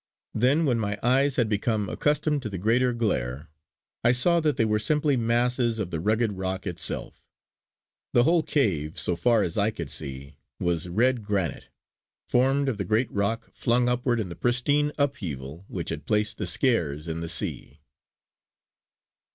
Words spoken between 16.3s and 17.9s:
the Skares in the sea.